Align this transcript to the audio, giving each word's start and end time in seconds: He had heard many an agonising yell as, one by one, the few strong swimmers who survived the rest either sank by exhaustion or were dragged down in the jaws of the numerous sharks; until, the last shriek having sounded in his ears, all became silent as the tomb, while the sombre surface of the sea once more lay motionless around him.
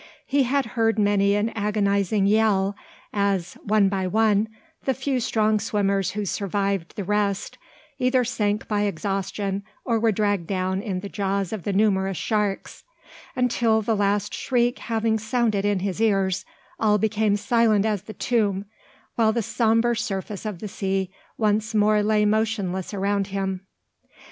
He 0.25 0.41
had 0.45 0.65
heard 0.65 0.97
many 0.97 1.35
an 1.35 1.49
agonising 1.49 2.25
yell 2.25 2.75
as, 3.13 3.53
one 3.63 3.87
by 3.87 4.07
one, 4.07 4.47
the 4.85 4.95
few 4.95 5.19
strong 5.19 5.59
swimmers 5.59 6.13
who 6.13 6.25
survived 6.25 6.95
the 6.95 7.03
rest 7.03 7.59
either 7.99 8.23
sank 8.25 8.67
by 8.67 8.85
exhaustion 8.85 9.61
or 9.85 9.99
were 9.99 10.11
dragged 10.11 10.47
down 10.47 10.81
in 10.81 11.01
the 11.01 11.07
jaws 11.07 11.53
of 11.53 11.65
the 11.65 11.71
numerous 11.71 12.17
sharks; 12.17 12.83
until, 13.35 13.83
the 13.83 13.95
last 13.95 14.33
shriek 14.33 14.79
having 14.79 15.19
sounded 15.19 15.65
in 15.65 15.81
his 15.81 16.01
ears, 16.01 16.45
all 16.79 16.97
became 16.97 17.35
silent 17.35 17.85
as 17.85 18.01
the 18.01 18.13
tomb, 18.13 18.65
while 19.17 19.31
the 19.31 19.43
sombre 19.43 19.95
surface 19.95 20.47
of 20.47 20.57
the 20.61 20.67
sea 20.67 21.11
once 21.37 21.75
more 21.75 22.01
lay 22.01 22.25
motionless 22.25 22.91
around 22.91 23.27
him. 23.27 23.67